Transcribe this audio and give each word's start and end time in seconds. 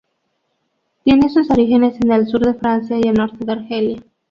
Tiene 1.03 1.29
sus 1.29 1.51
orígenes 1.51 1.95
en 2.01 2.11
el 2.11 2.25
sur 2.27 2.41
de 2.43 2.55
Francia 2.55 2.97
y 2.97 3.07
el 3.07 3.13
norte 3.13 3.45
de 3.45 3.51
Argelia. 3.51 4.01